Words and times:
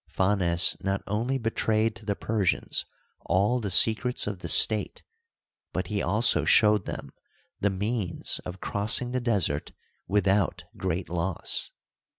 Phanes 0.09 0.75
not 0.83 1.03
only 1.05 1.37
betrayed 1.37 1.95
to 1.95 2.07
the 2.07 2.15
Persians 2.15 2.85
all 3.27 3.59
the 3.59 3.69
secrets 3.69 4.25
of 4.25 4.39
the 4.39 4.47
state, 4.47 5.03
but 5.73 5.89
he 5.89 6.01
also 6.01 6.43
showed 6.43 6.85
them 6.87 7.11
the 7.59 7.69
means 7.69 8.41
of 8.43 8.59
crossing 8.61 9.11
the 9.11 9.21
desert 9.21 9.73
without 10.07 10.63
great 10.75 11.07
loss. 11.07 11.69